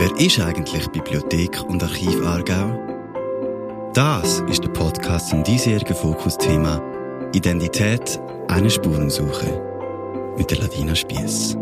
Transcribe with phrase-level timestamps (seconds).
[0.00, 3.90] Wer ist eigentlich Bibliothek und Archiv Aargau?
[3.94, 6.80] Das ist der Podcast zum diesjährigen Fokusthema
[7.32, 9.60] Identität, eine Spurensuche
[10.36, 11.56] mit der Ladina Spiess.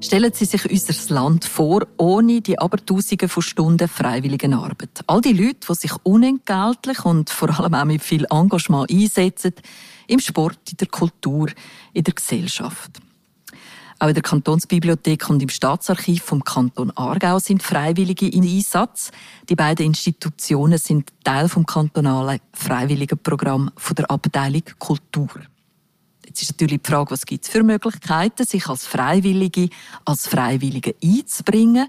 [0.00, 5.04] Stellen Sie sich unser Land vor, ohne die Abertausende von Stunden freiwilligen Arbeit.
[5.06, 9.52] All die Leute, die sich unentgeltlich und vor allem auch mit viel Engagement einsetzen,
[10.06, 11.50] im Sport, in der Kultur,
[11.92, 12.92] in der Gesellschaft.
[13.98, 19.10] Auch in der Kantonsbibliothek und im Staatsarchiv vom Kanton Aargau sind Freiwillige in Einsatz.
[19.48, 25.30] Die beiden Institutionen sind Teil vom kantonalen Freiwilligenprogramm von der Abteilung Kultur.
[26.26, 29.70] Jetzt ist natürlich die Frage, was gibt es für Möglichkeiten, sich als Freiwillige,
[30.04, 31.88] als Freiwillige einzubringen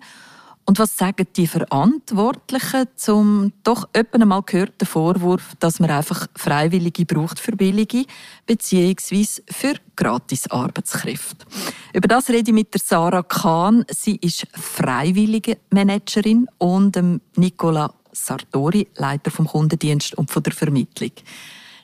[0.68, 7.06] und was sagen die Verantwortlichen zum doch öppen einmal gehörten Vorwurf, dass man einfach Freiwillige
[7.06, 8.04] braucht für billige
[8.46, 11.46] beziehungsweise für gratis Arbeitskräfte?
[11.94, 13.86] Über das rede ich mit der Sarah Kahn.
[13.90, 17.00] Sie ist freiwillige Managerin und
[17.38, 21.12] Nicola Sartori, Leiter vom Kundendienst und von der Vermittlung.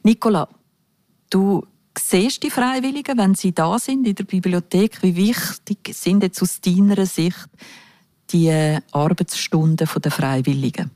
[0.04, 0.50] Nicola,
[1.30, 1.66] du
[1.98, 6.60] siehst die Freiwilligen, wenn sie da sind in der Bibliothek, wie wichtig sind jetzt aus
[6.60, 7.48] deiner Sicht
[8.34, 10.92] die Arbeitsstunden der Freiwilligen?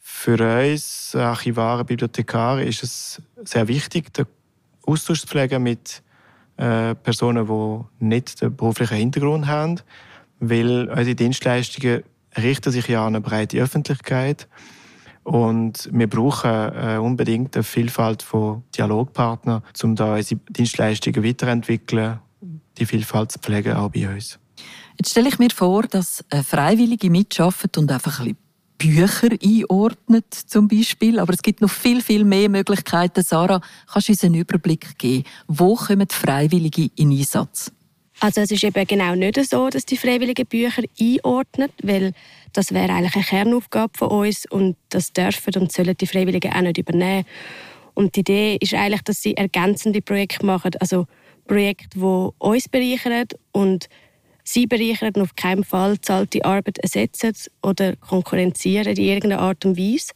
[0.00, 0.38] Für
[0.70, 4.26] uns Archivare, Bibliothekare ist es sehr wichtig, den
[4.86, 6.02] Austausch zu pflegen mit
[6.56, 9.80] äh, Personen, die nicht den beruflichen Hintergrund haben,
[10.38, 12.02] weil unsere Dienstleistungen
[12.36, 14.48] richten sich ja an eine breite Öffentlichkeit
[15.24, 22.18] und wir brauchen äh, unbedingt eine Vielfalt von Dialogpartnern, um da unsere Dienstleistungen weiterentwickeln,
[22.78, 24.38] die Vielfalt zu pflegen auch bei uns.
[24.98, 28.36] Jetzt stelle ich mir vor, dass Freiwillige mitschaffen und einfach ein
[28.78, 31.18] Bücher einordnet zum Beispiel.
[31.18, 33.22] Aber es gibt noch viel, viel mehr Möglichkeiten.
[33.22, 33.60] Sarah,
[33.92, 35.24] kannst du uns einen Überblick geben?
[35.46, 37.72] Wo kommen Freiwillige in Einsatz?
[38.20, 42.12] Also es ist eben genau nicht so, dass die Freiwilligen Bücher einordnen, weil
[42.52, 46.60] das wäre eigentlich eine Kernaufgabe von uns und das dürfen und sollen die Freiwilligen auch
[46.60, 47.24] nicht übernehmen.
[47.94, 51.06] Und die Idee ist eigentlich, dass sie ergänzende Projekte machen, also
[51.46, 53.88] Projekte, die uns bereichern und
[54.44, 57.32] Sie bereichern auf keinen Fall zahlte Arbeit ersetzen
[57.62, 60.12] oder konkurrenzieren in irgendeiner Art und Weise.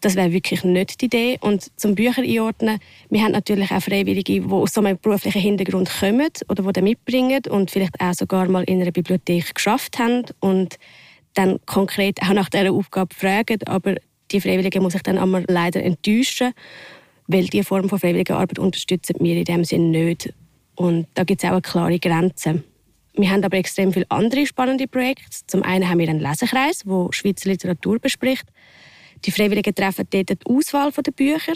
[0.00, 1.38] Das wäre wirklich nicht die Idee.
[1.40, 2.78] Und zum Bücher einordnen,
[3.10, 6.82] wir haben natürlich auch Freiwillige, die aus so einem beruflichen Hintergrund kommen oder die das
[6.82, 10.78] mitbringen und vielleicht auch sogar mal in einer Bibliothek geschafft haben und
[11.34, 13.58] dann konkret auch nach dieser Aufgabe fragen.
[13.66, 13.96] Aber
[14.30, 16.52] die Freiwilligen muss ich dann einmal leider enttäuschen,
[17.26, 20.32] weil diese Form von freiwilliger Arbeit unterstützen wir in dem Sinne nicht.
[20.76, 22.62] Und da gibt es auch eine klare Grenze.
[23.14, 25.46] Wir haben aber extrem viele andere spannende Projekte.
[25.46, 28.46] Zum einen haben wir einen Lesekreis, der Schweizer Literatur bespricht.
[29.24, 31.52] Die Freiwilligen treffen dort die Auswahl der Bücher,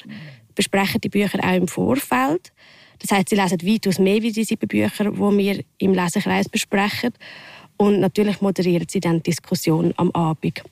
[0.54, 2.52] besprechen die Bücher auch im Vorfeld.
[2.98, 7.12] Das heißt, sie lesen weitaus mehr wie die sieben Bücher, die wir im Lesekreis besprechen.
[7.76, 10.62] Und natürlich moderieren sie dann die Diskussion am Abend.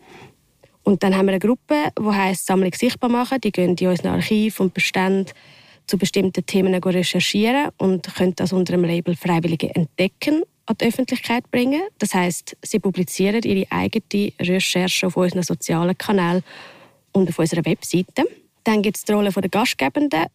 [0.84, 3.40] Und dann haben wir eine Gruppe, die heißt Sammlung sichtbar machen.
[3.40, 5.32] Die gehen in unser Archiv und Bestand
[5.86, 11.50] zu bestimmten Themen recherchieren und können das unter dem Label Freiwillige entdecken an die Öffentlichkeit
[11.50, 11.82] bringen.
[11.98, 16.42] Das heißt, sie publizieren ihre eigene Recherche auf unseren sozialen Kanälen
[17.12, 18.24] und auf unserer Webseite.
[18.64, 20.26] Dann gibt es die Rolle der Gastgebenden.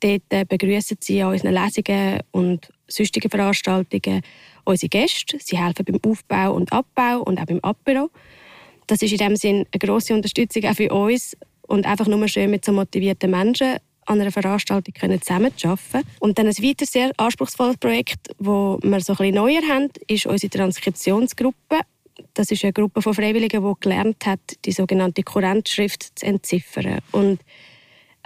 [0.00, 4.22] Dort äh, begrüßen sie an unseren Lesungen und sonstigen Veranstaltungen
[4.64, 5.38] unsere Gäste.
[5.40, 8.10] Sie helfen beim Aufbau und Abbau und auch beim Apero.
[8.86, 12.50] Das ist in dem Sinn eine grosse Unterstützung auch für uns und einfach nur schön
[12.50, 13.76] mit so motivierten Menschen
[14.06, 16.08] an einer Veranstaltung können zusammenzuarbeiten.
[16.20, 20.26] Und dann ein weiteres sehr anspruchsvolles Projekt, das wir so ein bisschen neuer haben, ist
[20.26, 21.80] unsere Transkriptionsgruppe.
[22.34, 27.00] Das ist eine Gruppe von Freiwilligen, die gelernt hat, die sogenannte Kurrentschrift zu entziffern.
[27.12, 27.40] Und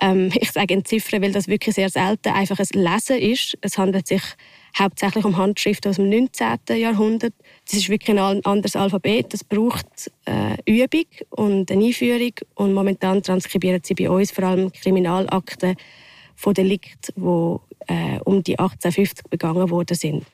[0.01, 3.57] ähm, ich sage entziffern, weil das wirklich sehr selten einfach ein Lesen ist.
[3.61, 4.23] Es handelt sich
[4.77, 6.59] hauptsächlich um Handschriften aus dem 19.
[6.77, 7.35] Jahrhundert.
[7.67, 9.33] Das ist wirklich ein anderes Alphabet.
[9.33, 12.33] Das braucht äh, Übung und eine Einführung.
[12.55, 15.77] Und momentan transkribieren sie bei uns vor allem Kriminalakten
[16.35, 20.25] von Delikten, die äh, um die 1850 begangen worden sind.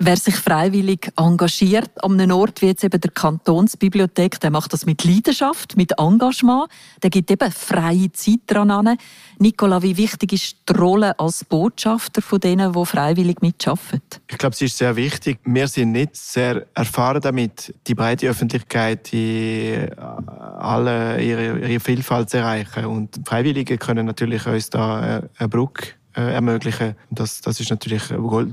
[0.00, 4.86] Wer sich freiwillig engagiert an einem Ort wie jetzt eben der Kantonsbibliothek, der macht das
[4.86, 6.70] mit Leidenschaft, mit Engagement.
[7.02, 8.96] Der gibt eben freie Zeit daran.
[9.40, 14.20] Nicola, wie wichtig ist die Rolle als Botschafter von denen, die freiwillig mitarbeiten?
[14.28, 15.40] Ich glaube, sie ist sehr wichtig.
[15.44, 22.30] Wir sind nicht sehr erfahren damit, die breite Öffentlichkeit, die äh, alle ihre, ihre Vielfalt
[22.30, 22.84] zu erreichen.
[22.84, 26.94] Und Freiwillige können natürlich uns da äh, eine Brücke äh, ermöglichen.
[27.10, 28.02] Das, das ist natürlich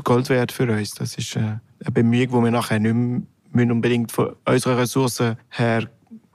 [0.03, 0.91] Gold, wert für uns.
[0.91, 5.89] Das ist äh, eine Bemühung, die wir nachher nicht mehr unbedingt von unserer Ressourcen her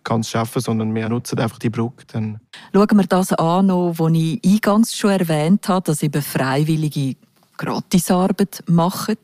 [0.04, 2.04] ganz schaffen, sondern wir nutzen einfach die Brücke.
[2.12, 2.40] Dann.
[2.72, 7.16] Schauen wir das an, was ich eingangs schon erwähnt habe, dass eben Freiwillige
[7.56, 9.16] Gratisarbeit machen.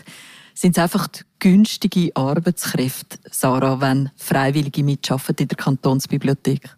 [0.54, 6.76] Sind es einfach die günstige Arbeitskräfte, Sarah, wenn Freiwillige mitarbeiten in der Kantonsbibliothek?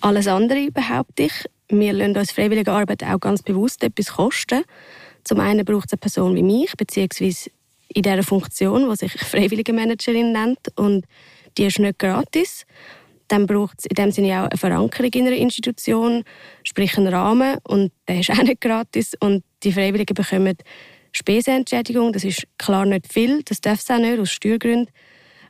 [0.00, 1.46] Alles andere behaupte ich.
[1.80, 4.62] Wir lassen uns freiwillige Arbeit auch ganz bewusst etwas kosten.
[5.24, 7.50] Zum einen braucht es eine Person wie mich, beziehungsweise
[7.88, 10.58] in dieser Funktion, die sich freiwillige Managerin nennt.
[10.76, 11.06] Und
[11.56, 12.66] die ist nicht gratis.
[13.28, 16.24] Dann braucht es in dem Sinne auch eine Verankerung in einer Institution,
[16.62, 17.56] sprich einen Rahmen.
[17.64, 19.14] Und der ist auch nicht gratis.
[19.20, 20.56] Und die Freiwilligen bekommen
[21.12, 22.12] Spesenentschädigung.
[22.12, 24.88] Das ist klar nicht viel, das darf es auch nicht, aus Steuergründen.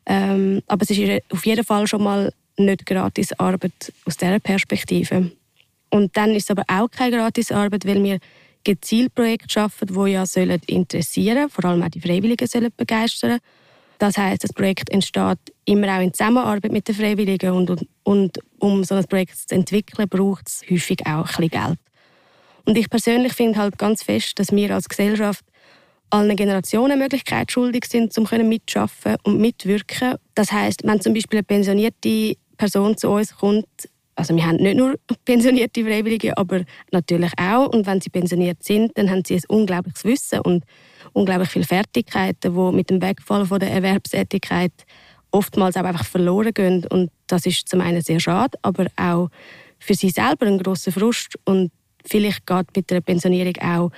[0.06, 5.32] Ähm, aber es ist auf jeden Fall schon mal nicht gratis Arbeit aus dieser Perspektive.
[5.92, 8.18] Und dann ist es aber auch keine gratis Arbeit, weil wir
[8.64, 13.40] gezielt Projekte schaffen, die ja sollen interessieren, vor allem auch die Freiwilligen sollen begeistern.
[13.98, 18.38] Das heißt, das Projekt entsteht immer auch in Zusammenarbeit mit den Freiwilligen und, und, und
[18.58, 21.78] um so ein Projekt zu entwickeln, braucht es häufig auch ein bisschen Geld.
[22.64, 25.44] Und ich persönlich finde halt ganz fest, dass wir als Gesellschaft
[26.08, 30.16] allen Generationen Möglichkeit schuldig sind, um mitschaffen und mitwirken.
[30.34, 33.66] Das heißt, wenn zum Beispiel eine pensionierte Person zu uns kommt,
[34.14, 37.68] also wir haben nicht nur pensionierte Freiwillige, aber natürlich auch.
[37.68, 40.64] Und wenn sie pensioniert sind, dann haben sie ein unglaubliches Wissen und
[41.12, 44.72] unglaublich viele Fertigkeiten, die mit dem Wegfall von der Erwerbstätigkeit
[45.30, 46.86] oftmals auch einfach verloren gehen.
[46.90, 49.28] Und das ist zum einen sehr schade, aber auch
[49.78, 51.38] für sie selber ein großer Frust.
[51.44, 51.72] Und
[52.04, 53.90] vielleicht geht mit der Pensionierung auch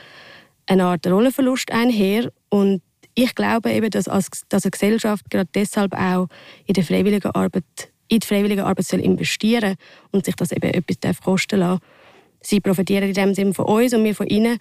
[0.66, 2.32] eine Art Rollenverlust einher.
[2.48, 2.82] Und
[3.14, 6.28] ich glaube eben, dass, als, dass eine Gesellschaft gerade deshalb auch
[6.66, 7.64] in der freiwilligen Arbeit,
[8.08, 9.76] in die freiwillige Arbeit soll investieren
[10.10, 11.80] und sich das eben etwas kosten lassen.
[12.40, 14.58] Sie profitieren in dem Sinne von uns und wir von ihnen,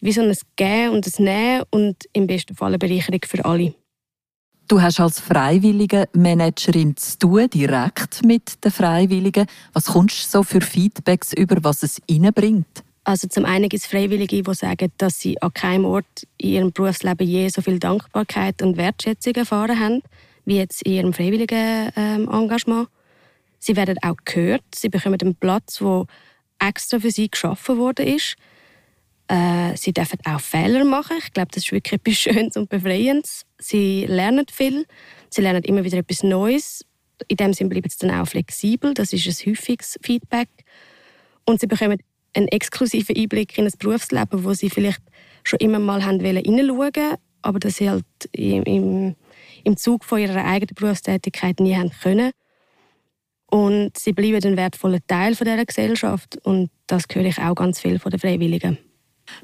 [0.00, 3.74] wie so ein Gehen und ein Nehmen und im besten Fall eine Bereicherung für alle.
[4.66, 9.46] Du hast als freiwillige Managerin zu tun, direkt mit den Freiwilligen.
[9.72, 12.84] Was kommst du so für Feedbacks über, was es ihnen bringt?
[13.02, 16.72] Also zum einen gibt es Freiwillige, die sagen, dass sie an keinem Ort in ihrem
[16.72, 20.02] Berufsleben je so viel Dankbarkeit und Wertschätzung erfahren haben,
[20.50, 22.88] wie jetzt in ihrem freiwilligen ähm, Engagement.
[23.60, 24.64] Sie werden auch gehört.
[24.74, 26.06] Sie bekommen einen Platz, der
[26.58, 28.34] extra für sie geschaffen worden ist.
[29.28, 31.16] Äh, sie dürfen auch Fehler machen.
[31.18, 33.46] Ich glaube, das ist wirklich etwas Schönes und Befreiendes.
[33.58, 34.86] Sie lernen viel.
[35.30, 36.84] Sie lernen immer wieder etwas Neues.
[37.28, 38.92] In dem Sinne bleiben sie dann auch flexibel.
[38.92, 40.48] Das ist ein häufiges Feedback.
[41.44, 42.00] Und sie bekommen
[42.34, 45.02] einen exklusiven Einblick in ein Berufsleben, wo sie vielleicht
[45.44, 49.16] schon immer mal haben wollen aber das sie halt im, im
[49.76, 52.32] Zug von ihrer eigenen Berufstätigkeit nie haben können.
[53.50, 57.80] Und sie bleiben ein wertvoller Teil von dieser Gesellschaft und das höre ich auch ganz
[57.80, 58.78] viel von den Freiwilligen.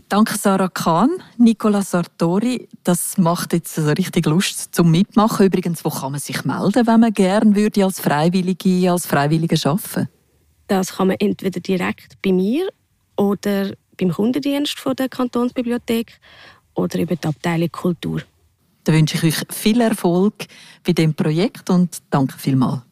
[0.09, 2.69] Danke Sarah Kahn, Nicola Sartori.
[2.85, 5.47] Das macht jetzt so richtig Lust zum Mitmachen.
[5.47, 10.09] Übrigens, wo kann man sich melden, wenn man gerne würde als Freiwillige, als Freiwillige arbeiten?
[10.69, 12.69] Das kann man entweder direkt bei mir
[13.17, 16.19] oder beim Kundendienst von der Kantonsbibliothek
[16.75, 18.23] oder über die Abteilung Kultur.
[18.87, 20.47] Dann wünsche ich euch viel Erfolg
[20.85, 22.86] bei dem Projekt und danke vielmals.